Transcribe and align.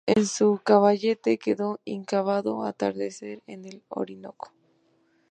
En 0.07 0.25
su 0.25 0.59
caballete 0.63 1.37
quedó 1.37 1.79
inacabado 1.85 2.63
""Atardecer 2.63 3.43
en 3.45 3.65
el 3.65 3.83
Orinoco"". 3.87 4.51